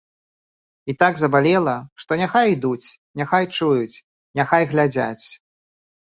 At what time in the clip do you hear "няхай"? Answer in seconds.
2.21-2.47, 3.21-3.45, 4.41-4.63